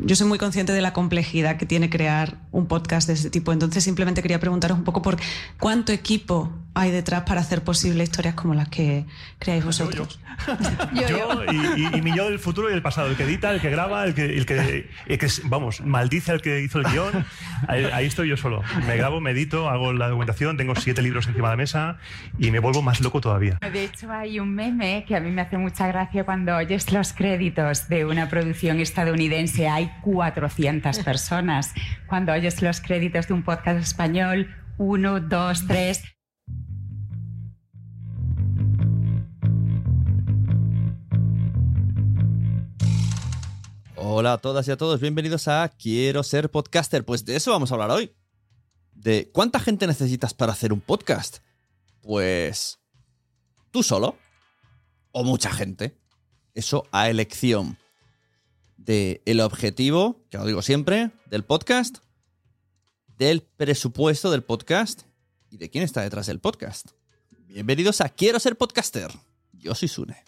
Yo 0.00 0.16
soy 0.16 0.26
muy 0.26 0.38
consciente 0.38 0.72
de 0.72 0.80
la 0.80 0.92
complejidad 0.92 1.58
que 1.58 1.66
tiene 1.66 1.90
crear 1.90 2.38
un 2.50 2.66
podcast 2.66 3.08
de 3.08 3.14
este 3.14 3.30
tipo, 3.30 3.52
entonces 3.52 3.84
simplemente 3.84 4.22
quería 4.22 4.40
preguntaros 4.40 4.78
un 4.78 4.84
poco 4.84 5.02
por 5.02 5.18
cuánto 5.60 5.92
equipo 5.92 6.50
hay 6.74 6.90
detrás 6.92 7.22
para 7.22 7.40
hacer 7.40 7.62
posible 7.62 8.04
historias 8.04 8.34
como 8.34 8.54
las 8.54 8.68
que 8.68 9.04
creáis 9.38 9.64
vosotros. 9.64 10.20
Yo 11.08 11.42
y, 11.50 11.82
y- 11.82 11.96
y 11.98 12.02
mi 12.02 12.14
yo 12.14 12.26
del 12.30 12.38
futuro 12.38 12.68
y 12.68 12.72
del 12.72 12.82
pasado, 12.82 13.08
el 13.08 13.16
que 13.16 13.24
edita, 13.24 13.50
el 13.50 13.60
que 13.60 13.70
graba, 13.70 14.04
el 14.04 14.14
que, 14.14 14.24
el 14.36 14.46
que, 14.46 14.88
el 15.06 15.18
que 15.18 15.26
vamos, 15.44 15.80
maldice 15.80 16.30
al 16.30 16.40
que 16.40 16.60
hizo 16.62 16.78
el 16.78 16.84
guion. 16.86 17.24
Ahí, 17.66 17.84
ahí 17.92 18.06
estoy 18.06 18.28
yo 18.28 18.36
solo. 18.36 18.62
Me 18.86 18.96
grabo, 18.96 19.20
me 19.20 19.32
edito, 19.32 19.68
hago 19.68 19.92
la 19.92 20.06
documentación, 20.08 20.56
tengo 20.56 20.76
siete 20.76 21.02
libros 21.02 21.26
encima 21.26 21.48
de 21.48 21.52
la 21.54 21.56
mesa 21.56 21.98
y 22.38 22.52
me 22.52 22.60
vuelvo 22.60 22.82
más 22.82 23.00
loco 23.00 23.20
todavía. 23.20 23.58
De 23.72 23.84
hecho, 23.84 24.12
hay 24.12 24.38
un 24.38 24.54
meme 24.54 25.04
que 25.08 25.16
a 25.16 25.20
mí 25.20 25.30
me 25.32 25.42
hace 25.42 25.58
mucha 25.58 25.88
gracia 25.88 26.24
cuando 26.24 26.54
oyes 26.56 26.92
los 26.92 27.12
créditos 27.12 27.88
de 27.88 28.04
una 28.04 28.28
producción 28.28 28.78
estadounidense. 28.78 29.68
Hay 29.68 29.90
400 30.02 31.00
personas. 31.00 31.72
Cuando 32.06 32.32
oyes 32.32 32.62
los 32.62 32.80
créditos 32.80 33.26
de 33.26 33.34
un 33.34 33.42
podcast 33.42 33.80
español, 33.80 34.54
uno, 34.76 35.18
dos, 35.18 35.66
tres. 35.66 36.04
Hola 44.10 44.32
a 44.32 44.38
todas 44.38 44.66
y 44.66 44.70
a 44.70 44.78
todos, 44.78 45.02
bienvenidos 45.02 45.48
a 45.48 45.68
Quiero 45.68 46.22
ser 46.22 46.50
podcaster. 46.50 47.04
Pues 47.04 47.26
de 47.26 47.36
eso 47.36 47.50
vamos 47.50 47.70
a 47.70 47.74
hablar 47.74 47.90
hoy. 47.90 48.10
De 48.94 49.30
cuánta 49.34 49.60
gente 49.60 49.86
necesitas 49.86 50.32
para 50.32 50.52
hacer 50.52 50.72
un 50.72 50.80
podcast. 50.80 51.40
Pues 52.00 52.78
tú 53.70 53.82
solo 53.82 54.16
o 55.12 55.24
mucha 55.24 55.52
gente. 55.52 55.94
Eso 56.54 56.84
a 56.90 57.10
elección 57.10 57.76
de 58.78 59.20
el 59.26 59.40
objetivo, 59.40 60.24
que 60.30 60.38
lo 60.38 60.46
digo 60.46 60.62
siempre, 60.62 61.10
del 61.26 61.44
podcast, 61.44 61.98
del 63.18 63.42
presupuesto 63.42 64.30
del 64.30 64.42
podcast 64.42 65.02
y 65.50 65.58
de 65.58 65.68
quién 65.68 65.84
está 65.84 66.00
detrás 66.00 66.28
del 66.28 66.40
podcast. 66.40 66.92
Bienvenidos 67.46 68.00
a 68.00 68.08
Quiero 68.08 68.40
ser 68.40 68.56
podcaster. 68.56 69.10
Yo 69.52 69.74
soy 69.74 69.88
Sune. 69.88 70.24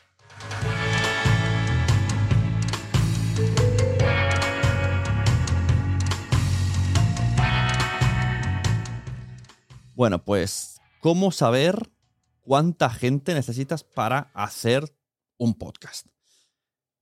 Bueno, 10.01 10.25
pues, 10.25 10.81
¿cómo 11.01 11.31
saber 11.31 11.93
cuánta 12.41 12.89
gente 12.89 13.35
necesitas 13.35 13.85
para 13.85 14.31
hacer 14.33 14.97
un 15.37 15.53
podcast? 15.53 16.07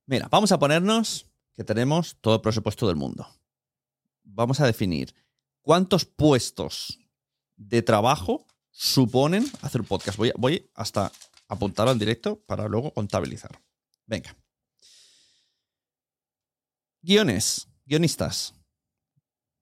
Mira, 0.05 0.27
vamos 0.29 0.51
a 0.51 0.59
ponernos 0.59 1.25
que 1.55 1.63
tenemos 1.63 2.17
todo 2.19 2.35
el 2.35 2.41
presupuesto 2.41 2.87
del 2.87 2.97
mundo. 2.97 3.25
Vamos 4.23 4.59
a 4.59 4.65
definir 4.65 5.15
cuántos 5.61 6.03
puestos 6.03 6.99
de 7.55 7.81
trabajo 7.81 8.45
suponen 8.69 9.49
hacer 9.61 9.79
un 9.79 9.87
podcast. 9.87 10.17
Voy, 10.17 10.33
voy 10.35 10.69
hasta 10.75 11.09
apuntarlo 11.47 11.93
en 11.93 11.99
directo 11.99 12.41
para 12.41 12.67
luego 12.67 12.91
contabilizar. 12.91 13.61
Venga. 14.07 14.35
Guiones, 17.01 17.69
guionistas. 17.85 18.55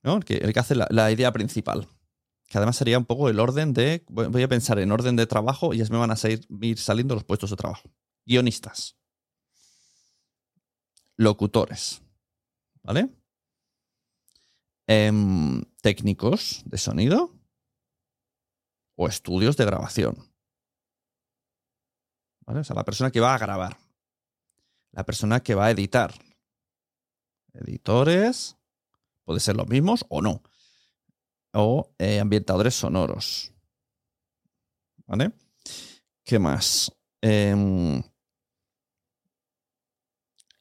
¿no? 0.02 0.16
El, 0.16 0.26
que, 0.26 0.38
el 0.38 0.54
que 0.54 0.60
hace 0.60 0.74
la, 0.74 0.88
la 0.90 1.12
idea 1.12 1.32
principal. 1.32 1.88
Que 2.48 2.58
además 2.58 2.78
sería 2.78 2.98
un 2.98 3.06
poco 3.06 3.30
el 3.30 3.40
orden 3.40 3.74
de. 3.74 4.06
Voy 4.10 4.42
a 4.42 4.48
pensar 4.48 4.80
en 4.80 4.92
orden 4.92 5.16
de 5.16 5.28
trabajo 5.28 5.74
y 5.74 5.78
ya 5.80 5.86
me 5.90 5.98
van 5.98 6.12
a 6.12 6.16
salir- 6.16 6.48
ir 6.62 6.78
saliendo 6.80 7.14
los 7.14 7.24
puestos 7.26 7.50
de 7.50 7.58
trabajo. 7.58 7.90
Guionistas. 8.26 8.98
Locutores. 11.16 12.02
¿Vale? 12.84 13.10
em, 14.90 15.62
técnicos 15.82 16.62
de 16.66 16.78
sonido 16.78 17.36
o 18.96 19.08
estudios 19.10 19.58
de 19.58 19.66
grabación. 19.66 20.16
¿Vale? 22.46 22.62
O 22.62 22.64
sea, 22.64 22.74
la 22.78 22.86
persona 22.86 23.12
que 23.12 23.20
va 23.20 23.36
a 23.36 23.38
grabar. 23.38 23.78
La 24.94 25.04
persona 25.04 25.42
que 25.42 25.56
va 25.56 25.66
a 25.66 25.72
editar. 25.72 26.14
Editores, 27.52 28.56
puede 29.26 29.42
ser 29.42 29.58
los 29.58 29.68
mismos 29.68 30.06
o 30.08 30.22
no. 30.22 30.42
O 31.60 31.92
eh, 31.98 32.20
ambientadores 32.20 32.76
sonoros. 32.76 33.52
¿Vale? 35.08 35.32
¿Qué 36.24 36.38
más? 36.38 36.92
Em, 37.20 38.04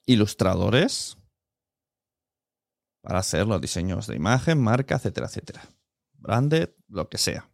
ilustradores 0.07 1.19
para 3.03 3.19
hacer 3.19 3.47
los 3.47 3.61
diseños 3.61 4.07
de 4.07 4.17
imagen, 4.17 4.59
marca, 4.59 4.95
etcétera, 4.95 5.27
etcétera. 5.27 5.69
Branded, 6.15 6.71
lo 6.89 7.11
que 7.11 7.19
sea. 7.19 7.51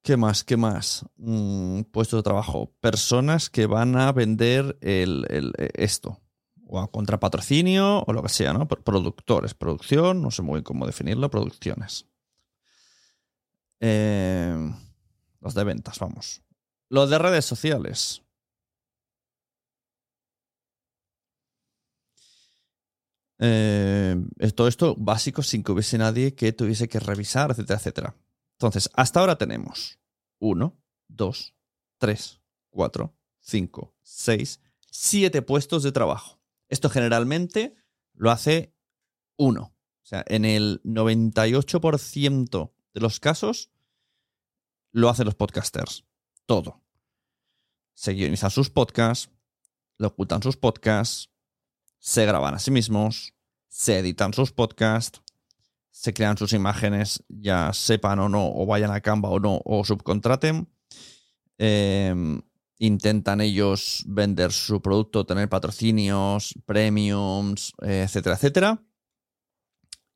¿Qué 0.00 0.16
más? 0.16 0.44
¿Qué 0.44 0.56
más? 0.56 1.04
Mm, 1.16 1.82
puesto 1.82 2.16
de 2.16 2.22
trabajo. 2.22 2.74
Personas 2.80 3.50
que 3.50 3.66
van 3.66 3.96
a 3.96 4.10
vender 4.12 4.78
el, 4.80 5.26
eh, 5.28 5.68
esto. 5.74 6.21
O 6.74 6.80
a 6.80 6.90
contra 6.90 7.20
patrocinio 7.20 8.02
o 8.06 8.12
lo 8.14 8.22
que 8.22 8.30
sea, 8.30 8.54
¿no? 8.54 8.66
Productores, 8.66 9.52
producción, 9.52 10.22
no 10.22 10.30
sé 10.30 10.40
muy 10.40 10.54
bien 10.54 10.64
cómo 10.64 10.86
definirlo, 10.86 11.30
producciones. 11.30 12.06
Eh, 13.78 14.72
los 15.40 15.52
de 15.52 15.64
ventas, 15.64 15.98
vamos. 15.98 16.40
Los 16.88 17.10
de 17.10 17.18
redes 17.18 17.44
sociales. 17.44 18.22
Eh, 23.38 24.16
todo 24.54 24.68
esto 24.68 24.94
básico 24.96 25.42
sin 25.42 25.62
que 25.62 25.72
hubiese 25.72 25.98
nadie 25.98 26.34
que 26.34 26.54
tuviese 26.54 26.88
que 26.88 27.00
revisar, 27.00 27.50
etcétera, 27.50 27.78
etcétera. 27.78 28.16
Entonces, 28.52 28.88
hasta 28.94 29.20
ahora 29.20 29.36
tenemos 29.36 29.98
1, 30.38 30.74
2, 31.08 31.54
3, 31.98 32.40
4, 32.70 33.14
5, 33.40 33.94
6, 34.00 34.60
7 34.90 35.42
puestos 35.42 35.82
de 35.82 35.92
trabajo. 35.92 36.41
Esto 36.72 36.88
generalmente 36.88 37.76
lo 38.14 38.30
hace 38.30 38.74
uno. 39.36 39.76
O 40.02 40.06
sea, 40.06 40.24
en 40.26 40.46
el 40.46 40.80
98% 40.84 42.72
de 42.94 43.00
los 43.02 43.20
casos 43.20 43.70
lo 44.90 45.10
hacen 45.10 45.26
los 45.26 45.34
podcasters. 45.34 46.06
Todo. 46.46 46.82
Se 47.92 48.14
guionizan 48.14 48.50
sus 48.50 48.70
podcasts, 48.70 49.30
locutan 49.98 50.42
sus 50.42 50.56
podcasts, 50.56 51.30
se 51.98 52.24
graban 52.24 52.54
a 52.54 52.58
sí 52.58 52.70
mismos, 52.70 53.34
se 53.68 53.98
editan 53.98 54.32
sus 54.32 54.50
podcasts, 54.50 55.20
se 55.90 56.14
crean 56.14 56.38
sus 56.38 56.54
imágenes, 56.54 57.22
ya 57.28 57.74
sepan 57.74 58.18
o 58.18 58.30
no, 58.30 58.50
o 58.50 58.64
vayan 58.64 58.92
a 58.92 59.02
Canva 59.02 59.28
o 59.28 59.38
no, 59.38 59.60
o 59.66 59.84
subcontraten. 59.84 60.72
Em, 61.58 62.40
intentan 62.82 63.40
ellos 63.40 64.02
vender 64.08 64.52
su 64.52 64.82
producto, 64.82 65.24
tener 65.24 65.48
patrocinios, 65.48 66.52
premiums, 66.66 67.72
etcétera, 67.80 68.34
etcétera. 68.34 68.84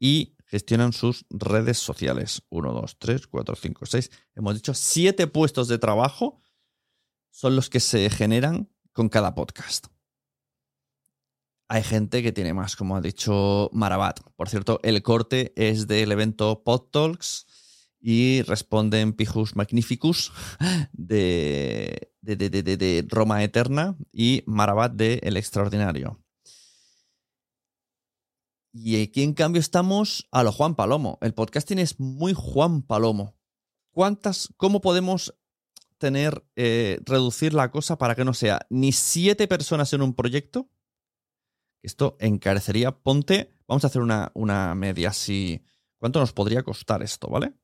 Y 0.01 0.35
gestionan 0.47 0.93
sus 0.93 1.25
redes 1.31 1.79
sociales. 1.79 2.43
1, 2.49 2.73
2, 2.73 2.99
3, 2.99 3.27
4, 3.29 3.55
5, 3.55 3.87
6. 3.87 4.11
Hemos 4.35 4.55
dicho 4.55 4.75
siete 4.75 5.29
puestos 5.29 5.69
de 5.69 5.79
trabajo 5.79 6.43
son 7.31 7.55
los 7.55 7.71
que 7.71 7.79
se 7.79 8.11
generan 8.11 8.69
con 8.93 9.09
cada 9.09 9.37
podcast. 9.37 9.87
Hay 11.69 11.85
gente 11.85 12.25
que 12.25 12.33
tiene 12.33 12.53
más, 12.53 12.75
como 12.75 12.97
ha 12.97 13.01
dicho 13.01 13.71
Marabat. 13.73 14.21
Por 14.35 14.49
cierto, 14.49 14.81
el 14.83 15.03
corte 15.03 15.53
es 15.57 15.87
del 15.87 16.11
evento 16.11 16.65
Pod 16.65 16.91
Talks 16.91 17.46
y 18.09 18.43
responden 18.43 19.15
Pijus 19.15 19.57
Magnificus 19.57 20.33
de, 20.93 22.13
de, 22.21 23.05
Roma 23.09 23.43
Eterna 23.43 23.97
y 24.13 24.45
Marabat 24.47 24.93
de 24.93 25.19
El 25.25 25.37
Extraordinario. 25.37 26.23
Y 28.73 29.03
aquí 29.03 29.25
en 29.25 29.35
cambio 29.35 29.59
estamos 29.59 30.29
a 30.31 30.45
lo 30.45 30.53
Juan 30.53 30.77
Palomo. 30.77 31.19
El 31.21 31.35
podcasting 31.35 31.81
es 31.81 31.99
muy 31.99 32.33
Juan 32.33 32.83
Palomo. 32.83 33.35
¿Cuántas, 33.91 34.55
cómo 34.57 34.81
podemos 34.81 35.35
tener, 35.99 36.47
eh, 36.55 37.01
reducir 37.07 37.55
la 37.55 37.73
cosa 37.73 37.99
para 37.99 38.15
que 38.15 38.25
no 38.25 38.35
sea 38.35 38.61
ni 38.71 38.93
siete 38.93 39.49
personas 39.49 39.93
en 39.95 40.03
un 40.03 40.15
proyecto, 40.15 40.71
esto 41.83 42.17
encarecería. 42.21 42.93
Ponte, 42.93 43.53
vamos 43.67 43.83
a 43.83 43.89
hacer 43.89 44.01
una, 44.01 44.31
una 44.35 44.77
media 44.77 45.09
así. 45.09 45.65
¿Cuánto 45.99 46.21
nos 46.21 46.33
podría 46.33 46.63
costar 46.63 47.03
esto, 47.03 47.27
vale? 47.27 47.55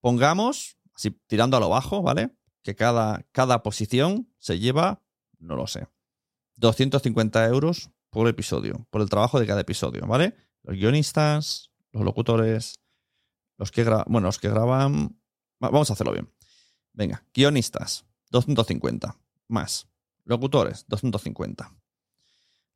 Pongamos, 0.00 0.78
así 0.94 1.10
tirando 1.26 1.56
a 1.56 1.60
lo 1.60 1.68
bajo, 1.68 2.02
¿vale? 2.02 2.30
Que 2.62 2.74
cada, 2.74 3.24
cada 3.32 3.62
posición 3.62 4.28
se 4.38 4.58
lleva, 4.58 5.02
no 5.38 5.56
lo 5.56 5.66
sé, 5.66 5.88
250 6.56 7.46
euros 7.46 7.90
por 8.10 8.28
episodio, 8.28 8.86
por 8.90 9.00
el 9.00 9.08
trabajo 9.08 9.38
de 9.40 9.46
cada 9.46 9.60
episodio, 9.60 10.06
¿vale? 10.06 10.34
Los 10.62 10.76
guionistas, 10.76 11.70
los 11.92 12.04
locutores, 12.04 12.78
los 13.56 13.70
que, 13.70 13.84
bueno, 14.06 14.28
los 14.28 14.38
que 14.38 14.48
graban... 14.48 15.18
Vamos 15.60 15.90
a 15.90 15.92
hacerlo 15.94 16.12
bien. 16.12 16.32
Venga, 16.92 17.24
guionistas, 17.34 18.06
250. 18.30 19.16
Más. 19.48 19.88
Locutores, 20.24 20.84
250. 20.88 21.74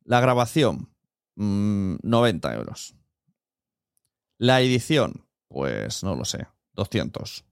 La 0.03 0.19
grabación, 0.19 0.93
90 1.35 2.49
mm, 2.49 2.53
euros. 2.53 2.95
La 4.37 4.61
edición, 4.61 5.25
pues 5.47 6.03
no 6.03 6.15
lo 6.15 6.25
sé, 6.25 6.47
200. 6.73 7.45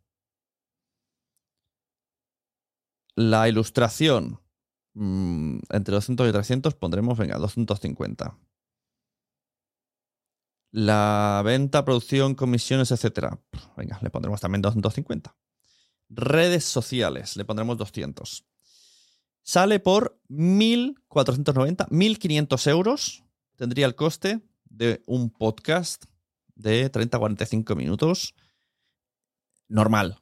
La 3.15 3.49
ilustración, 3.49 4.39
mm, 4.93 5.59
entre 5.69 5.95
200 5.95 6.29
y 6.29 6.31
300 6.31 6.75
pondremos, 6.75 7.17
venga, 7.17 7.37
250. 7.37 8.37
La 10.71 11.41
venta, 11.43 11.83
producción, 11.83 12.35
comisiones, 12.35 12.91
etcétera. 12.91 13.39
Venga, 13.75 13.99
le 14.01 14.09
pondremos 14.09 14.39
también 14.39 14.61
250. 14.61 15.35
Redes 16.09 16.63
sociales, 16.63 17.35
le 17.35 17.45
pondremos 17.45 17.77
200 17.77 18.45
sale 19.43 19.79
por 19.79 20.19
1.490, 20.29 21.87
1.500 21.89 22.67
euros. 22.69 23.23
Tendría 23.55 23.85
el 23.85 23.95
coste 23.95 24.41
de 24.69 25.03
un 25.05 25.29
podcast 25.29 26.05
de 26.55 26.91
30-45 26.91 27.75
minutos 27.75 28.35
normal. 29.71 30.21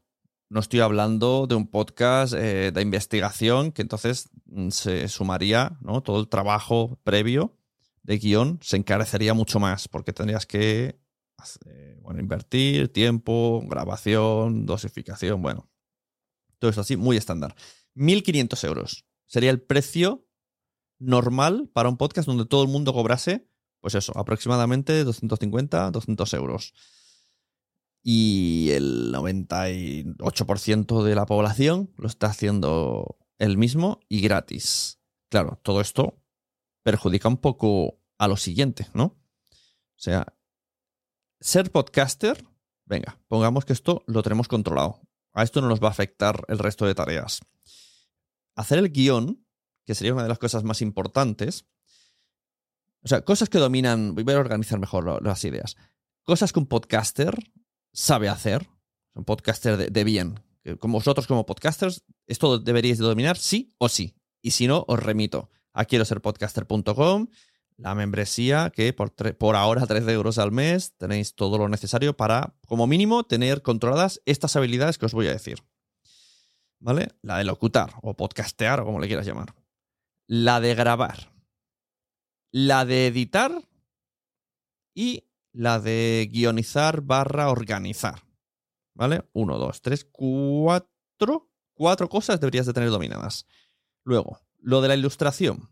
No 0.50 0.60
estoy 0.60 0.80
hablando 0.80 1.46
de 1.48 1.56
un 1.56 1.68
podcast 1.68 2.34
eh, 2.34 2.72
de 2.72 2.82
investigación 2.82 3.72
que 3.72 3.82
entonces 3.82 4.30
mm, 4.46 4.70
se 4.70 5.08
sumaría, 5.08 5.78
¿no? 5.82 6.02
Todo 6.02 6.20
el 6.20 6.28
trabajo 6.28 7.00
previo 7.04 7.56
de 8.04 8.18
guion 8.18 8.60
se 8.62 8.78
encarecería 8.78 9.34
mucho 9.34 9.60
más 9.60 9.88
porque 9.88 10.14
tendrías 10.14 10.46
que 10.46 11.00
bueno, 12.02 12.20
invertir 12.20 12.92
tiempo, 12.92 13.62
grabación, 13.66 14.66
dosificación, 14.66 15.42
bueno. 15.42 15.70
Todo 16.58 16.72
eso 16.72 16.82
así, 16.82 16.98
muy 16.98 17.18
estándar. 17.18 17.56
1.500 17.96 18.68
euros 18.68 19.06
sería 19.26 19.52
el 19.52 19.62
precio 19.62 20.26
normal 20.98 21.70
para 21.72 21.88
un 21.88 21.98
podcast 21.98 22.28
donde 22.28 22.46
todo 22.46 22.64
el 22.64 22.70
mundo 22.70 22.94
cobrase, 22.94 23.48
pues 23.80 23.96
eso, 23.96 24.12
aproximadamente 24.18 25.04
250, 25.04 25.92
200 25.92 26.34
euros. 26.34 26.74
Y 28.02 28.72
el 28.72 29.14
98% 29.14 31.04
de 31.04 31.16
la 31.16 31.26
población 31.26 31.92
lo 31.98 32.08
está 32.08 32.28
haciendo 32.28 33.18
el 33.38 33.58
mismo 33.58 34.00
y 34.08 34.22
gratis. 34.22 35.00
Claro, 35.30 35.60
todo 35.64 35.82
esto 35.82 36.22
perjudica 36.84 37.28
un 37.28 37.38
poco 37.38 38.00
a 38.18 38.28
lo 38.28 38.38
siguiente, 38.38 38.88
¿no? 38.94 39.04
O 39.04 40.02
sea, 40.02 40.34
ser 41.40 41.72
podcaster, 41.72 42.46
venga, 42.86 43.20
pongamos 43.28 43.66
que 43.66 43.74
esto 43.74 44.04
lo 44.08 44.24
tenemos 44.24 44.48
controlado. 44.48 45.02
A 45.34 45.44
esto 45.44 45.62
no 45.62 45.68
nos 45.68 45.82
va 45.82 45.90
a 45.90 45.92
afectar 45.92 46.44
el 46.48 46.58
resto 46.58 46.86
de 46.86 46.96
tareas 46.96 47.42
hacer 48.60 48.78
el 48.78 48.92
guion, 48.92 49.46
que 49.86 49.96
sería 49.96 50.14
una 50.14 50.24
de 50.24 50.30
las 50.30 50.38
cosas 50.38 50.66
más 50.66 50.82
importantes. 50.82 51.66
O 53.02 53.08
sea, 53.08 53.22
cosas 53.22 53.48
que 53.48 53.58
dominan. 53.58 54.16
Voy 54.16 54.34
a 54.34 54.40
organizar 54.40 54.80
mejor 54.80 55.24
las 55.24 55.46
ideas. 55.46 55.78
Cosas 56.24 56.52
que 56.52 56.60
un 56.60 56.68
podcaster 56.68 57.40
sabe 57.94 58.30
hacer. 58.30 58.68
Un 59.14 59.26
podcaster 59.26 59.92
de, 59.92 60.04
bien. 60.04 60.40
Como 60.80 61.00
vosotros, 61.00 61.28
como 61.28 61.46
podcasters, 61.46 62.04
esto 62.28 62.60
deberíais 62.60 62.98
de 62.98 63.06
dominar 63.06 63.38
sí 63.38 63.74
o 63.78 63.90
sí. 63.90 64.16
Y 64.42 64.52
si 64.52 64.68
no, 64.68 64.86
os 64.88 65.00
remito 65.00 65.50
a 65.74 65.86
quiero 65.86 66.06
ser 66.06 66.22
podcaster.com, 66.22 67.28
la 67.78 67.96
membresía 67.96 68.72
que 68.74 68.94
por, 68.94 69.14
por 69.38 69.56
ahora 69.56 69.86
13 69.88 70.12
euros 70.12 70.38
al 70.38 70.52
mes 70.52 70.94
tenéis 70.98 71.36
todo 71.36 71.58
lo 71.58 71.70
necesario 71.70 72.16
para, 72.16 72.56
como 72.68 72.88
mínimo, 72.88 73.24
tener 73.24 73.62
controladas 73.62 74.22
estas 74.26 74.56
habilidades 74.56 74.98
que 74.98 75.06
os 75.06 75.14
voy 75.14 75.28
a 75.28 75.32
decir. 75.32 75.64
¿vale? 76.80 77.10
La 77.22 77.38
de 77.38 77.44
locutar 77.44 77.94
o 78.02 78.16
podcastear 78.16 78.80
o 78.82 78.86
como 78.86 79.00
le 79.00 79.08
quieras 79.08 79.26
llamar. 79.26 79.54
La 80.28 80.60
de 80.60 80.76
grabar. 80.76 81.32
La 82.52 82.86
de 82.86 83.08
editar 83.08 83.64
y 84.96 85.29
la 85.52 85.80
de 85.80 86.30
guionizar 86.32 87.02
barra 87.02 87.50
organizar. 87.50 88.24
¿Vale? 88.94 89.24
Uno, 89.34 89.58
dos, 89.58 89.82
tres, 89.82 90.06
cuatro. 90.06 91.50
Cuatro 91.74 92.10
cosas 92.10 92.42
deberías 92.42 92.66
de 92.66 92.74
tener 92.74 92.90
dominadas. 92.90 93.46
Luego, 94.04 94.42
lo 94.58 94.82
de 94.82 94.90
la 94.90 94.96
ilustración, 94.96 95.72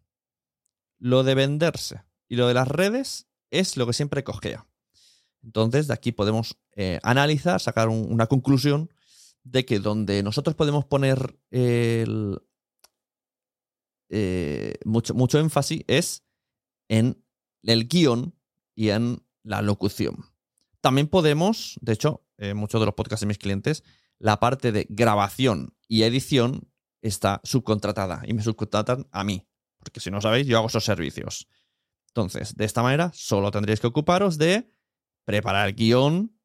lo 1.00 1.24
de 1.24 1.36
venderse 1.36 2.04
y 2.30 2.38
lo 2.38 2.48
de 2.48 2.54
las 2.54 2.68
redes 2.70 3.28
es 3.52 3.76
lo 3.76 3.86
que 3.86 3.94
siempre 3.94 4.24
cogea. 4.24 4.66
Entonces, 5.44 5.88
de 5.88 5.94
aquí 5.94 6.14
podemos 6.14 6.58
eh, 6.76 7.00
analizar, 7.04 7.60
sacar 7.60 7.90
una 7.90 8.28
conclusión 8.28 8.90
de 9.44 9.66
que 9.66 9.80
donde 9.80 10.24
nosotros 10.24 10.56
podemos 10.56 10.86
poner 10.86 11.38
el, 11.52 12.40
eh, 14.10 14.76
mucho, 14.86 15.14
mucho 15.14 15.40
énfasis 15.40 15.84
es 15.88 16.24
en 16.88 17.24
el 17.64 17.88
guion 17.88 18.34
y 18.76 18.90
en 18.90 19.24
la 19.48 19.62
locución. 19.62 20.26
También 20.82 21.08
podemos, 21.08 21.80
de 21.82 21.94
hecho, 21.94 22.24
en 22.38 22.58
muchos 22.58 22.80
de 22.80 22.86
los 22.86 22.96
podcasts 22.96 23.22
de 23.22 23.28
mis 23.28 23.38
clientes, 23.38 23.84
la 24.20 24.40
parte 24.40 24.72
de 24.72 24.86
grabación 24.90 25.76
y 25.88 26.04
edición 26.04 26.70
está 27.02 27.40
subcontratada 27.44 28.22
y 28.28 28.34
me 28.34 28.44
subcontratan 28.44 29.08
a 29.12 29.24
mí, 29.24 29.48
porque 29.80 30.00
si 30.00 30.12
no 30.12 30.22
sabéis, 30.22 30.48
yo 30.48 30.58
hago 30.58 30.68
esos 30.68 30.84
servicios. 30.84 31.48
Entonces, 32.10 32.56
de 32.56 32.66
esta 32.66 32.84
manera, 32.84 33.12
solo 33.14 33.52
tendréis 33.52 33.80
que 33.80 33.88
ocuparos 33.88 34.38
de 34.38 34.70
preparar 35.24 35.70
el 35.70 35.76
guion 35.76 36.38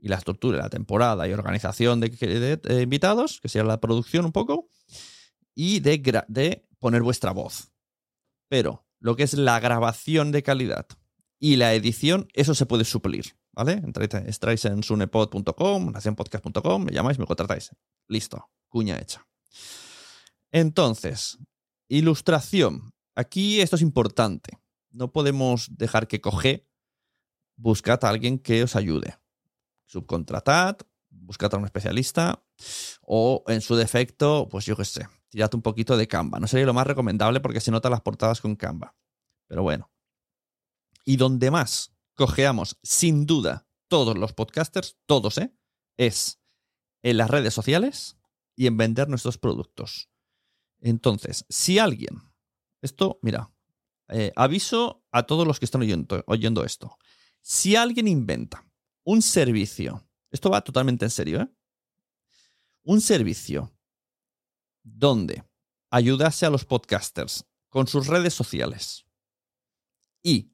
y 0.00 0.08
la 0.08 0.16
estructura, 0.16 0.58
la 0.58 0.70
temporada 0.70 1.26
y 1.28 1.32
organización 1.32 2.00
de, 2.00 2.82
invitados, 2.82 3.40
que 3.40 3.48
sea 3.48 3.64
la 3.64 3.80
producción 3.80 4.24
un 4.24 4.32
poco, 4.32 4.68
y 5.54 5.80
de, 5.80 6.24
de 6.28 6.68
poner 6.78 7.02
vuestra 7.02 7.32
voz. 7.32 7.72
Pero 8.48 8.86
lo 8.98 9.16
que 9.16 9.22
es 9.22 9.34
la 9.34 9.60
grabación 9.60 10.32
de 10.32 10.42
calidad 10.42 10.86
y 11.40 11.56
la 11.56 11.74
edición, 11.74 12.28
eso 12.34 12.54
se 12.54 12.66
puede 12.66 12.84
suplir. 12.84 13.34
¿Vale? 13.52 13.72
Entráis 13.72 14.64
en 14.64 14.82
sunepod.com, 14.82 15.90
nacionpodcast.com, 15.90 16.84
me 16.84 16.92
llamáis, 16.92 17.18
me 17.18 17.26
contratáis. 17.26 17.70
Listo, 18.06 18.48
cuña 18.68 18.98
hecha. 18.98 19.26
Entonces, 20.52 21.38
ilustración. 21.88 22.92
Aquí 23.16 23.60
esto 23.60 23.76
es 23.76 23.82
importante. 23.82 24.58
No 24.90 25.12
podemos 25.12 25.68
dejar 25.76 26.06
que 26.06 26.20
coge. 26.20 26.68
Buscad 27.56 28.04
a 28.04 28.08
alguien 28.08 28.38
que 28.38 28.62
os 28.62 28.76
ayude. 28.76 29.18
Subcontratad, 29.84 30.78
buscad 31.10 31.52
a 31.54 31.58
un 31.58 31.64
especialista 31.64 32.42
o 33.02 33.44
en 33.48 33.60
su 33.60 33.76
defecto, 33.76 34.48
pues 34.48 34.64
yo 34.64 34.76
qué 34.76 34.84
sé, 34.84 35.08
tirad 35.28 35.54
un 35.54 35.62
poquito 35.62 35.96
de 35.96 36.06
Canva. 36.06 36.38
No 36.38 36.46
sería 36.46 36.66
lo 36.66 36.74
más 36.74 36.86
recomendable 36.86 37.40
porque 37.40 37.60
se 37.60 37.70
notan 37.70 37.90
las 37.90 38.00
portadas 38.00 38.40
con 38.40 38.56
Canva. 38.56 38.94
Pero 39.46 39.62
bueno. 39.62 39.90
Y 41.10 41.16
donde 41.16 41.50
más 41.50 41.92
cojeamos, 42.14 42.78
sin 42.84 43.26
duda, 43.26 43.66
todos 43.88 44.16
los 44.16 44.32
podcasters, 44.32 44.96
todos, 45.06 45.38
¿eh? 45.38 45.52
Es 45.96 46.40
en 47.02 47.16
las 47.16 47.28
redes 47.28 47.52
sociales 47.52 48.16
y 48.54 48.68
en 48.68 48.76
vender 48.76 49.08
nuestros 49.08 49.36
productos. 49.36 50.08
Entonces, 50.78 51.46
si 51.48 51.80
alguien, 51.80 52.22
esto, 52.80 53.18
mira, 53.22 53.52
eh, 54.10 54.30
aviso 54.36 55.04
a 55.10 55.24
todos 55.24 55.48
los 55.48 55.58
que 55.58 55.64
están 55.64 55.80
oyendo, 55.80 56.22
oyendo 56.28 56.62
esto. 56.62 56.96
Si 57.40 57.74
alguien 57.74 58.06
inventa 58.06 58.64
un 59.02 59.20
servicio, 59.20 60.08
esto 60.30 60.48
va 60.48 60.62
totalmente 60.62 61.06
en 61.06 61.10
serio, 61.10 61.40
¿eh? 61.40 61.48
Un 62.84 63.00
servicio 63.00 63.76
donde 64.84 65.42
ayudase 65.90 66.46
a 66.46 66.50
los 66.50 66.64
podcasters 66.64 67.44
con 67.68 67.88
sus 67.88 68.06
redes 68.06 68.32
sociales 68.32 69.04
y 70.22 70.52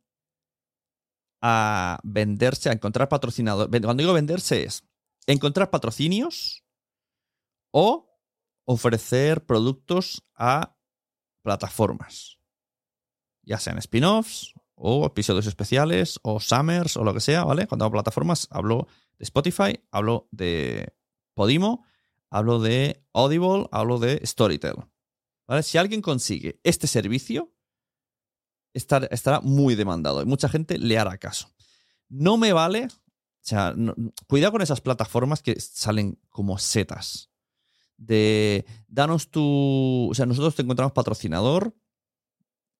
a 1.41 1.99
venderse, 2.03 2.69
a 2.69 2.73
encontrar 2.73 3.09
patrocinadores. 3.09 3.69
Cuando 3.83 4.03
digo 4.03 4.13
venderse 4.13 4.65
es 4.65 4.85
encontrar 5.27 5.71
patrocinios 5.71 6.65
o 7.73 8.11
ofrecer 8.65 9.45
productos 9.45 10.25
a 10.35 10.77
plataformas, 11.43 12.39
ya 13.43 13.59
sean 13.59 13.79
spin-offs 13.79 14.55
o 14.75 15.07
episodios 15.07 15.47
especiales 15.47 16.19
o 16.23 16.41
summers 16.41 16.97
o 16.97 17.05
lo 17.05 17.15
que 17.15 17.21
sea, 17.21 17.45
¿vale? 17.45 17.67
Cuando 17.67 17.85
hablo 17.85 17.99
de 17.99 18.03
plataformas 18.03 18.49
hablo 18.51 18.89
de 19.19 19.25
Spotify, 19.25 19.81
hablo 19.91 20.29
de 20.33 20.95
Podimo, 21.35 21.85
hablo 22.31 22.61
de 22.61 23.05
Audible, 23.13 23.67
hablo 23.71 23.99
de 23.99 24.21
Storytel. 24.25 24.77
¿Vale? 25.47 25.63
Si 25.63 25.79
alguien 25.79 26.03
consigue 26.03 26.61
este 26.65 26.87
servicio, 26.87 27.56
estará 28.77 29.41
muy 29.41 29.75
demandado 29.75 30.23
y 30.23 30.27
mucha 30.27 30.49
gente 30.49 30.79
le 30.79 30.99
hará 30.99 31.19
caso. 31.19 31.53
No 32.09 32.37
me 32.37 32.53
vale, 32.53 32.87
o 32.87 33.49
sea, 33.49 33.75
cuidado 34.27 34.53
con 34.53 34.63
esas 34.63 34.81
plataformas 34.81 35.43
que 35.43 35.59
salen 35.61 36.19
como 36.29 36.59
setas. 36.59 37.31
De 37.97 38.67
danos 38.87 39.31
tu, 39.31 40.09
o 40.11 40.15
sea, 40.15 40.27
nosotros 40.27 40.55
te 40.55 40.63
encontramos 40.63 40.93
patrocinador, 40.93 41.75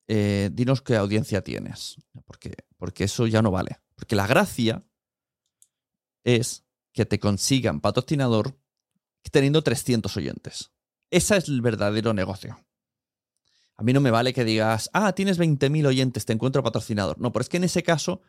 eh, 0.07 0.49
dinos 0.53 0.81
qué 0.81 0.95
audiencia 0.95 1.43
tienes, 1.43 1.95
porque, 2.25 2.53
porque 2.77 3.05
eso 3.05 3.25
ya 3.25 3.41
no 3.41 3.49
vale. 3.49 3.79
Porque 3.95 4.15
la 4.15 4.27
gracia 4.27 4.85
es 6.23 6.65
que 6.93 7.05
te 7.05 7.19
consigan 7.19 7.81
patrocinador 7.81 8.59
teniendo 9.31 9.63
300 9.63 10.15
oyentes. 10.17 10.71
Ese 11.09 11.37
es 11.37 11.47
el 11.47 11.61
verdadero 11.61 12.13
negocio. 12.13 12.59
A 13.77 13.83
mí 13.83 13.93
no 13.93 14.01
me 14.01 14.11
vale 14.11 14.33
que 14.33 14.43
digas, 14.43 14.89
ah, 14.93 15.13
tienes 15.13 15.39
20.000 15.39 15.85
oyentes, 15.85 16.25
te 16.25 16.33
encuentro 16.33 16.63
patrocinador. 16.63 17.19
No, 17.19 17.31
pero 17.31 17.41
es 17.41 17.49
que 17.49 17.57
en 17.57 17.63
ese 17.63 17.83
caso 17.83 18.21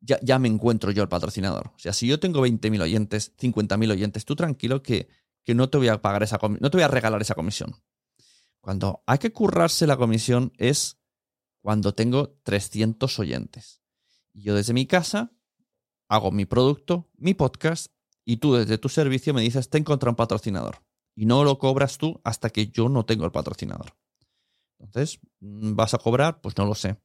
ya, 0.00 0.38
me 0.38 0.48
encuentro 0.48 0.90
yo 0.90 1.02
el 1.02 1.08
patrocinador. 1.08 1.68
O 1.68 1.78
sea, 1.78 1.92
si 1.92 2.06
yo 2.06 2.18
tengo 2.18 2.44
20.000 2.44 2.80
oyentes, 2.82 3.36
50.000 3.36 3.90
oyentes, 3.90 4.24
tú 4.24 4.34
tranquilo 4.34 4.82
que, 4.82 5.08
que 5.44 5.54
no 5.54 5.68
te 5.68 5.78
voy 5.78 5.88
a 5.88 6.00
pagar 6.00 6.22
esa 6.22 6.38
no 6.42 6.70
te 6.70 6.76
voy 6.76 6.82
a 6.82 6.88
regalar 6.88 7.20
esa 7.20 7.34
comisión. 7.34 7.76
Cuando 8.60 9.02
hay 9.06 9.18
que 9.18 9.32
currarse 9.32 9.86
la 9.86 9.96
comisión 9.96 10.52
es 10.58 10.98
cuando 11.62 11.94
tengo 11.94 12.38
300 12.42 13.18
oyentes. 13.18 13.80
Yo 14.32 14.54
desde 14.54 14.72
mi 14.72 14.86
casa 14.86 15.32
hago 16.08 16.30
mi 16.30 16.46
producto, 16.46 17.08
mi 17.16 17.34
podcast, 17.34 17.92
y 18.24 18.38
tú 18.38 18.54
desde 18.54 18.78
tu 18.78 18.88
servicio 18.88 19.34
me 19.34 19.42
dices, 19.42 19.70
te 19.70 19.78
encontrado 19.78 20.12
un 20.12 20.16
patrocinador. 20.16 20.82
Y 21.14 21.26
no 21.26 21.44
lo 21.44 21.58
cobras 21.58 21.98
tú 21.98 22.20
hasta 22.24 22.50
que 22.50 22.68
yo 22.68 22.88
no 22.88 23.04
tengo 23.04 23.24
el 23.24 23.32
patrocinador. 23.32 23.94
Entonces, 24.80 25.20
mm, 25.40 25.74
¿vas 25.76 25.94
a 25.94 25.98
cobrar? 25.98 26.40
Pues 26.40 26.56
no 26.56 26.66
lo 26.66 26.74
sé. 26.74 26.96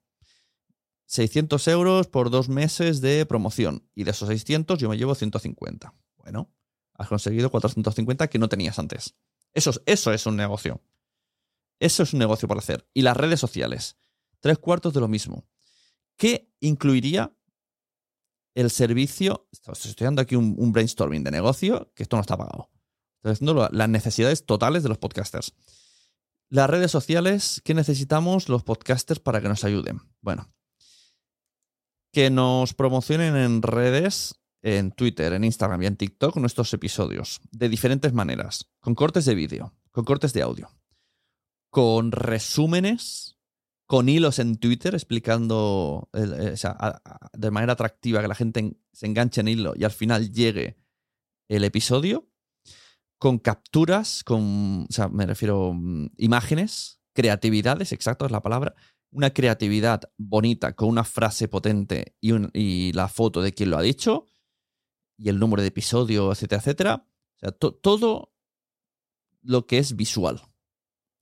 600 1.08 1.68
euros 1.68 2.08
por 2.08 2.30
dos 2.30 2.50
meses 2.50 3.02
de 3.02 3.26
promoción. 3.26 3.88
Y 3.94 4.04
de 4.04 4.12
esos 4.12 4.28
600 4.28 4.80
yo 4.80 4.90
me 4.90 4.98
llevo 4.98 5.14
150. 5.14 5.94
Bueno, 6.18 6.52
has 6.94 7.08
conseguido 7.08 7.52
450 7.52 8.28
que 8.28 8.40
no 8.40 8.50
tenías 8.50 8.80
antes. 8.80 9.16
Eso, 9.54 9.72
eso 9.86 10.12
es 10.12 10.26
un 10.26 10.36
negocio. 10.36 10.82
Eso 11.80 12.04
es 12.04 12.14
un 12.14 12.20
negocio 12.20 12.48
para 12.48 12.60
hacer. 12.60 12.88
Y 12.94 13.04
las 13.04 13.16
redes 13.16 13.40
sociales. 13.40 13.98
Tres 14.40 14.58
cuartos 14.58 14.94
de 14.94 15.02
lo 15.02 15.08
mismo. 15.08 15.46
¿Qué 16.18 16.52
incluiría 16.60 17.36
el 18.56 18.72
servicio? 18.72 19.48
Estoy 19.52 20.06
dando 20.06 20.22
aquí 20.22 20.36
un, 20.36 20.56
un 20.58 20.72
brainstorming 20.72 21.24
de 21.24 21.32
negocio 21.32 21.92
que 21.94 22.04
esto 22.04 22.16
no 22.16 22.22
está 22.22 22.38
pagado. 22.38 22.72
Estoy 23.18 23.34
haciendo 23.34 23.70
las 23.72 23.90
necesidades 23.90 24.46
totales 24.46 24.84
de 24.84 24.90
los 24.90 24.98
podcasters. 24.98 25.54
Las 26.50 26.70
redes 26.70 26.92
sociales, 26.92 27.62
¿qué 27.64 27.74
necesitamos 27.74 28.50
los 28.50 28.64
podcasters 28.64 29.20
para 29.20 29.42
que 29.42 29.50
nos 29.50 29.64
ayuden? 29.64 30.00
Bueno, 30.22 30.54
que 32.12 32.30
nos 32.30 32.74
promocionen 32.74 33.36
en 33.36 33.62
redes, 33.64 34.36
en 34.62 34.92
Twitter, 34.92 35.34
en 35.34 35.44
Instagram 35.44 35.82
y 35.82 35.86
en 35.88 35.98
TikTok 35.98 36.38
nuestros 36.38 36.72
episodios 36.74 37.42
de 37.52 37.68
diferentes 37.68 38.14
maneras, 38.14 38.72
con 38.80 38.94
cortes 38.94 39.26
de 39.26 39.34
vídeo, 39.34 39.74
con 39.92 40.06
cortes 40.06 40.34
de 40.34 40.44
audio, 40.44 40.70
con 41.72 42.12
resúmenes, 42.12 43.38
con 43.88 44.08
hilos 44.08 44.38
en 44.38 44.58
Twitter 44.58 44.94
explicando 44.94 46.10
eh, 46.14 46.56
de 47.34 47.52
manera 47.52 47.74
atractiva 47.74 48.22
que 48.22 48.28
la 48.28 48.36
gente 48.36 48.78
se 48.94 49.08
enganche 49.08 49.42
en 49.42 49.48
hilo 49.48 49.74
y 49.76 49.84
al 49.84 49.92
final 49.92 50.32
llegue 50.32 50.78
el 51.50 51.64
episodio 51.64 52.30
con 53.18 53.40
capturas, 53.40 54.24
con, 54.24 54.86
o 54.90 54.94
sea, 54.94 55.08
me 55.08 55.26
refiero 55.26 55.74
mm, 55.74 56.08
imágenes, 56.18 57.00
creatividades, 57.14 57.92
exacto 57.92 58.26
es 58.26 58.32
la 58.32 58.42
palabra, 58.42 58.76
una 59.12 59.32
creatividad 59.32 60.02
bonita 60.18 60.76
con 60.76 60.90
una 60.90 61.04
frase 61.04 61.48
potente 61.48 62.16
y, 62.20 62.92
la 62.94 63.08
foto 63.08 63.42
de 63.42 63.54
quien 63.54 63.70
lo 63.70 63.78
ha 63.78 63.82
dicho 63.82 64.26
y 65.18 65.30
el 65.30 65.40
número 65.40 65.62
de 65.62 65.70
episodio, 65.70 66.32
etcétera, 66.32 66.60
etcétera. 66.60 67.08
O 67.38 67.40
sea, 67.40 67.52
todo 67.52 68.34
lo 69.42 69.66
que 69.66 69.78
es 69.78 69.96
visual. 69.96 70.42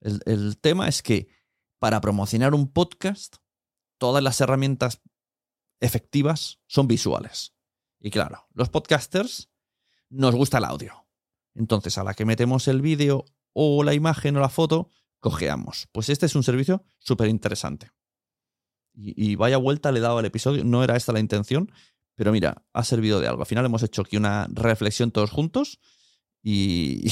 El, 0.02 0.22
el 0.26 0.58
tema 0.60 0.88
es 0.88 1.04
que 1.04 1.28
para 1.78 2.02
promocionar 2.02 2.56
un 2.56 2.72
podcast, 2.72 3.36
todas 4.00 4.24
las 4.24 4.42
herramientas 4.42 5.02
efectivas 5.80 6.60
son 6.66 6.88
visuales. 6.88 7.54
Y 8.00 8.10
claro, 8.10 8.48
los 8.54 8.70
podcasters 8.70 9.52
nos 10.10 10.34
gusta 10.34 10.58
el 10.58 10.66
audio. 10.66 11.03
Entonces, 11.56 11.98
a 11.98 12.04
la 12.04 12.14
que 12.14 12.26
metemos 12.26 12.68
el 12.68 12.82
vídeo 12.82 13.26
o 13.54 13.84
la 13.84 13.94
imagen 13.94 14.36
o 14.38 14.40
la 14.40 14.50
foto, 14.50 14.90
cojeamos. 15.20 15.88
Pues 15.92 16.10
este 16.10 16.26
es 16.26 16.36
un 16.36 16.44
servicio 16.44 16.84
súper 17.00 17.30
interesante. 17.30 17.92
Y, 18.96 19.36
vaya 19.36 19.58
vuelta 19.58 19.92
le 19.92 20.00
he 20.00 20.02
dado 20.02 20.20
al 20.20 20.26
episodio. 20.26 20.64
No 20.64 20.84
era 20.84 20.96
esta 20.96 21.14
la 21.14 21.20
intención, 21.20 21.72
pero 22.16 22.32
mira, 22.32 22.64
ha 22.74 22.84
servido 22.84 23.20
de 23.20 23.28
algo. 23.28 23.42
Al 23.42 23.48
final 23.48 23.66
hemos 23.66 23.82
hecho 23.82 24.04
aquí 24.04 24.18
una 24.18 24.48
reflexión 24.52 25.12
todos 25.12 25.32
juntos 25.32 25.80
y, 26.44 27.12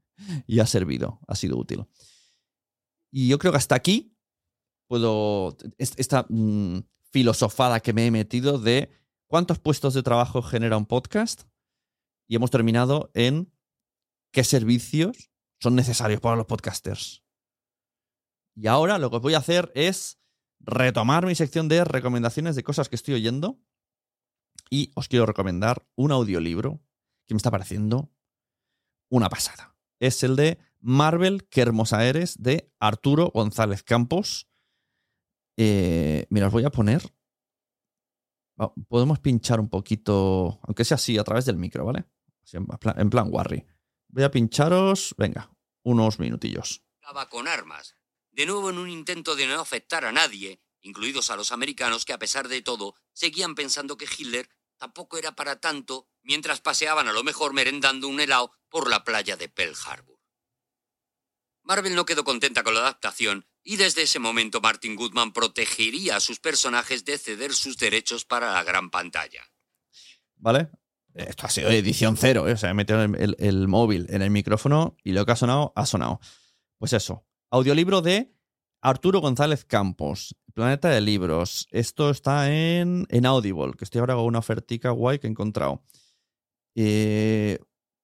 y 0.46 0.60
ha 0.60 0.66
servido, 0.66 1.20
ha 1.26 1.34
sido 1.34 1.58
útil. 1.58 1.84
Y 3.10 3.28
yo 3.28 3.38
creo 3.38 3.52
que 3.52 3.58
hasta 3.58 3.74
aquí 3.74 4.16
puedo. 4.86 5.56
Esta 5.76 6.26
mm, 6.28 6.78
filosofada 7.10 7.80
que 7.80 7.92
me 7.92 8.06
he 8.06 8.10
metido 8.10 8.58
de 8.58 8.90
cuántos 9.26 9.58
puestos 9.58 9.94
de 9.94 10.02
trabajo 10.02 10.42
genera 10.42 10.76
un 10.76 10.86
podcast. 10.86 11.42
Y 12.26 12.36
hemos 12.36 12.50
terminado 12.50 13.10
en 13.14 13.50
qué 14.32 14.44
servicios 14.44 15.30
son 15.60 15.74
necesarios 15.74 16.20
para 16.20 16.36
los 16.36 16.46
podcasters. 16.46 17.24
Y 18.54 18.66
ahora 18.66 18.98
lo 18.98 19.10
que 19.10 19.18
voy 19.18 19.34
a 19.34 19.38
hacer 19.38 19.70
es 19.74 20.20
retomar 20.60 21.26
mi 21.26 21.34
sección 21.34 21.68
de 21.68 21.84
recomendaciones 21.84 22.56
de 22.56 22.64
cosas 22.64 22.88
que 22.88 22.96
estoy 22.96 23.14
oyendo. 23.14 23.60
Y 24.70 24.90
os 24.94 25.08
quiero 25.08 25.26
recomendar 25.26 25.86
un 25.94 26.12
audiolibro 26.12 26.82
que 27.26 27.34
me 27.34 27.38
está 27.38 27.50
pareciendo 27.50 28.12
una 29.10 29.28
pasada. 29.28 29.76
Es 30.00 30.22
el 30.22 30.36
de 30.36 30.58
Marvel, 30.80 31.48
qué 31.48 31.62
hermosa 31.62 32.04
eres, 32.04 32.40
de 32.42 32.72
Arturo 32.78 33.30
González 33.32 33.82
Campos. 33.82 34.48
Eh, 35.56 36.26
mira, 36.30 36.48
os 36.48 36.52
voy 36.52 36.64
a 36.64 36.70
poner. 36.70 37.02
Podemos 38.88 39.20
pinchar 39.20 39.60
un 39.60 39.68
poquito, 39.68 40.60
aunque 40.62 40.84
sea 40.84 40.96
así, 40.96 41.16
a 41.16 41.24
través 41.24 41.44
del 41.44 41.56
micro, 41.56 41.84
¿vale? 41.84 42.04
En 42.52 42.66
plan, 42.66 42.98
en 42.98 43.10
plan 43.10 43.28
Warry. 43.30 43.64
Voy 44.08 44.24
a 44.24 44.30
pincharos, 44.30 45.14
venga, 45.18 45.50
unos 45.82 46.18
minutillos. 46.18 46.82
Con 47.30 47.48
armas, 47.48 47.96
de 48.30 48.46
nuevo 48.46 48.70
en 48.70 48.78
un 48.78 48.88
intento 48.88 49.34
de 49.36 49.46
no 49.46 49.60
afectar 49.60 50.04
a 50.04 50.12
nadie, 50.12 50.60
incluidos 50.80 51.30
a 51.30 51.36
los 51.36 51.52
americanos 51.52 52.04
que 52.04 52.12
a 52.12 52.18
pesar 52.18 52.48
de 52.48 52.62
todo 52.62 52.94
seguían 53.12 53.54
pensando 53.54 53.96
que 53.96 54.06
Hitler 54.06 54.48
tampoco 54.76 55.18
era 55.18 55.32
para 55.32 55.60
tanto 55.60 56.08
mientras 56.22 56.60
paseaban 56.60 57.08
a 57.08 57.12
lo 57.12 57.24
mejor 57.24 57.52
merendando 57.52 58.08
un 58.08 58.20
helado 58.20 58.52
por 58.68 58.88
la 58.88 59.04
playa 59.04 59.36
de 59.36 59.48
Pearl 59.48 59.74
Harbor. 59.86 60.18
Marvel 61.62 61.94
no 61.94 62.06
quedó 62.06 62.24
contenta 62.24 62.62
con 62.62 62.74
la 62.74 62.80
adaptación 62.80 63.46
y 63.62 63.76
desde 63.76 64.02
ese 64.02 64.18
momento 64.18 64.60
Martin 64.60 64.96
Goodman 64.96 65.32
protegería 65.32 66.16
a 66.16 66.20
sus 66.20 66.40
personajes 66.40 67.04
de 67.04 67.18
ceder 67.18 67.52
sus 67.52 67.76
derechos 67.76 68.24
para 68.24 68.52
la 68.52 68.62
gran 68.62 68.90
pantalla. 68.90 69.50
¿Vale? 70.36 70.70
Esto 71.18 71.46
ha 71.46 71.50
sido 71.50 71.70
edición 71.70 72.16
cero, 72.16 72.48
¿eh? 72.48 72.52
o 72.52 72.56
sea, 72.56 72.70
he 72.70 72.74
metido 72.74 73.02
el, 73.02 73.36
el, 73.38 73.68
móvil 73.68 74.06
en 74.10 74.22
el 74.22 74.30
micrófono 74.30 74.96
y 75.02 75.12
lo 75.12 75.26
que 75.26 75.32
ha 75.32 75.36
sonado, 75.36 75.72
ha 75.74 75.84
sonado. 75.84 76.20
Pues 76.78 76.92
eso, 76.92 77.26
audiolibro 77.50 78.02
de 78.02 78.32
Arturo 78.80 79.20
González 79.20 79.64
Campos, 79.64 80.36
Planeta 80.54 80.88
de 80.88 81.00
Libros. 81.00 81.66
Esto 81.70 82.10
está 82.10 82.52
en, 82.52 83.06
en 83.10 83.26
Audible, 83.26 83.72
que 83.76 83.84
estoy 83.84 84.00
ahora 84.00 84.14
con 84.14 84.24
una 84.24 84.38
ofertica 84.38 84.90
guay 84.90 85.18
que 85.18 85.26
he 85.26 85.30
encontrado. 85.30 85.82
Eh, 86.74 87.58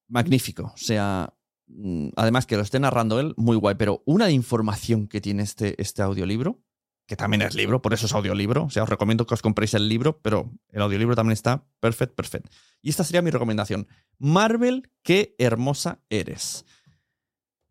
magnífico, 0.09 0.71
o 0.73 0.77
sea, 0.77 1.33
mm, 1.67 2.09
además 2.15 2.45
que 2.45 2.57
lo 2.57 2.63
esté 2.63 2.79
narrando 2.79 3.19
él, 3.19 3.33
muy 3.37 3.55
guay, 3.55 3.75
pero 3.75 4.03
una 4.05 4.29
información 4.31 5.07
que 5.07 5.21
tiene 5.21 5.43
este, 5.43 5.81
este 5.81 6.01
audiolibro, 6.01 6.61
que 7.07 7.15
también 7.15 7.41
es 7.41 7.53
libro, 7.53 7.81
por 7.81 7.93
eso 7.93 8.07
es 8.07 8.13
audiolibro, 8.13 8.65
o 8.65 8.69
sea, 8.69 8.83
os 8.83 8.89
recomiendo 8.89 9.25
que 9.25 9.33
os 9.33 9.41
compréis 9.41 9.73
el 9.73 9.87
libro, 9.87 10.19
pero 10.21 10.51
el 10.69 10.81
audiolibro 10.81 11.15
también 11.15 11.33
está 11.33 11.63
perfecto, 11.79 12.15
perfecto. 12.15 12.49
Y 12.81 12.89
esta 12.89 13.03
sería 13.03 13.21
mi 13.21 13.31
recomendación. 13.31 13.87
Marvel, 14.17 14.89
qué 15.03 15.35
hermosa 15.37 15.99
eres. 16.09 16.65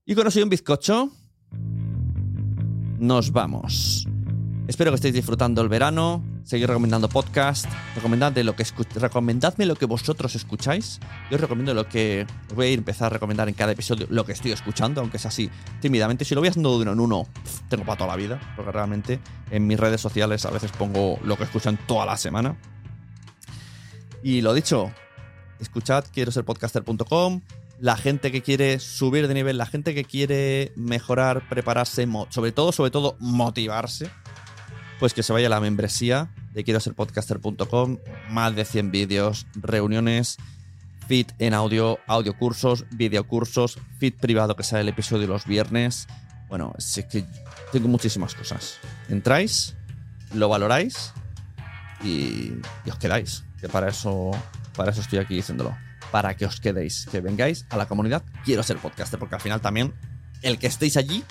Y 0.05 0.15
con 0.15 0.27
un 0.27 0.49
bizcocho, 0.49 1.11
nos 2.99 3.33
vamos. 3.33 4.07
Espero 4.69 4.91
que 4.91 4.97
estéis 4.97 5.15
disfrutando 5.15 5.63
el 5.63 5.69
verano. 5.69 6.23
Seguid 6.45 6.67
recomendando 6.67 7.09
podcast. 7.09 7.65
Recomendadme 7.95 8.45
lo 8.45 8.55
que, 8.55 8.67
recomendadme 8.97 9.65
lo 9.65 9.77
que 9.77 9.87
vosotros 9.87 10.35
escucháis. 10.35 11.01
Yo 11.31 11.37
os 11.37 11.41
recomiendo 11.41 11.73
lo 11.73 11.89
que. 11.89 12.27
Os 12.51 12.55
voy 12.55 12.67
a 12.67 12.71
empezar 12.73 13.07
a 13.07 13.11
recomendar 13.11 13.49
en 13.49 13.55
cada 13.55 13.73
episodio 13.73 14.07
lo 14.11 14.27
que 14.27 14.33
estoy 14.33 14.53
escuchando, 14.53 15.01
aunque 15.01 15.17
es 15.17 15.25
así 15.25 15.51
tímidamente. 15.81 16.27
Si 16.27 16.35
lo 16.35 16.43
voy 16.43 16.49
haciendo 16.49 16.77
de 16.77 16.83
uno 16.83 16.93
en 16.93 17.01
uno, 17.01 17.27
tengo 17.71 17.85
para 17.85 17.97
toda 17.97 18.11
la 18.11 18.17
vida. 18.17 18.39
Porque 18.57 18.73
realmente 18.73 19.21
en 19.51 19.67
mis 19.67 19.81
redes 19.81 20.03
sociales 20.03 20.45
a 20.45 20.51
veces 20.51 20.71
pongo 20.73 21.19
lo 21.25 21.39
que 21.39 21.45
escuchan 21.45 21.79
toda 21.87 22.05
la 22.05 22.19
semana. 22.19 22.59
Y 24.23 24.43
lo 24.43 24.53
dicho, 24.53 24.93
escuchad 25.61 26.05
quiero 26.13 26.31
ser 26.31 26.45
podcaster.com 26.45 27.41
la 27.81 27.97
gente 27.97 28.31
que 28.31 28.43
quiere 28.43 28.79
subir 28.79 29.29
de 29.29 29.35
nivel, 29.35 29.59
la 29.59 29.67
gente 29.67 29.95
que 29.95 30.05
quiere 30.05 30.73
mejorar, 30.77 31.49
prepararse, 31.49 32.07
sobre 32.31 32.53
todo, 32.53 32.73
sobre 32.73 32.91
todo, 32.91 33.17
motivarse, 33.19 34.11
pues 35.05 35.13
que 35.13 35.23
se 35.23 35.35
vaya 35.35 35.49
a 35.49 35.51
la 35.51 35.61
membresía 35.61 36.31
de 36.55 36.65
quiero 36.65 36.81
ser 36.81 36.95
podcaster.com, 36.95 37.99
más 38.31 38.57
de 38.57 38.65
100 38.65 38.91
vídeos, 38.91 39.47
reuniones, 39.55 40.39
feed 41.07 41.27
en 41.39 41.53
audio, 41.53 41.99
audio 42.07 42.35
cursos, 42.39 42.87
videocursos, 42.91 43.79
feed 43.99 44.15
privado 44.15 44.57
que 44.57 44.63
sale 44.63 44.81
el 44.81 44.89
episodio 44.89 45.27
los 45.27 45.45
viernes. 45.45 46.07
Bueno, 46.49 46.73
es 46.79 47.05
que 47.11 47.27
tengo 47.71 47.87
muchísimas 47.87 48.35
cosas. 48.35 48.79
Entráis, 49.11 49.77
lo 50.33 50.49
valoráis 50.49 51.13
y, 52.03 52.55
y 52.87 52.91
os 52.91 52.97
quedáis. 52.97 53.45
Que 53.61 53.69
para 53.69 53.91
eso, 53.91 54.31
para 54.75 54.93
eso 54.93 55.03
estoy 55.03 55.19
aquí 55.19 55.35
diciéndolo 55.35 55.77
para 56.13 56.35
que 56.35 56.47
os 56.47 56.61
quedéis, 56.61 57.07
que 57.13 57.21
vengáis 57.21 57.67
a 57.69 57.77
la 57.77 57.85
comunidad 57.85 58.23
Quiero 58.43 58.63
ser 58.63 58.79
podcaster, 58.79 59.21
porque 59.21 59.35
al 59.35 59.43
final 59.43 59.61
también 59.61 59.93
el 60.41 60.59
que 60.59 60.67
estéis 60.67 60.97
allí 60.97 61.25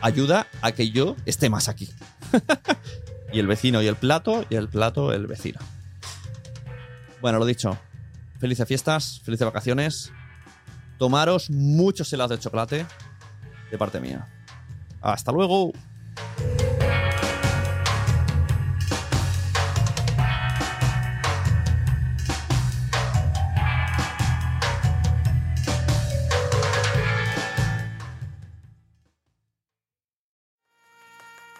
ayuda 0.00 0.48
a 0.60 0.72
que 0.72 0.90
yo 0.90 1.14
esté 1.24 1.48
más 1.50 1.68
aquí. 1.68 1.88
y 3.32 3.38
el 3.38 3.46
vecino 3.46 3.82
y 3.82 3.86
el 3.86 3.96
plato, 3.96 4.44
y 4.50 4.56
el 4.56 4.68
plato 4.68 5.12
el 5.12 5.26
vecino. 5.26 5.60
Bueno, 7.20 7.38
lo 7.38 7.46
dicho. 7.46 7.78
Felices 8.38 8.66
fiestas, 8.66 9.20
felices 9.24 9.46
vacaciones. 9.46 10.12
Tomaros 10.98 11.50
muchos 11.50 12.12
helados 12.12 12.30
de 12.32 12.38
chocolate 12.38 12.86
de 13.70 13.78
parte 13.78 14.00
mía. 14.00 14.26
Hasta 15.00 15.32
luego. 15.32 15.72